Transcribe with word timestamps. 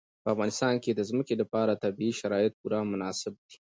په 0.23 0.27
افغانستان 0.33 0.73
کې 0.83 0.91
د 0.93 1.01
ځمکه 1.09 1.33
لپاره 1.41 1.79
طبیعي 1.83 2.13
شرایط 2.19 2.53
پوره 2.61 2.79
مناسب 2.91 3.33
دي. 3.45 3.55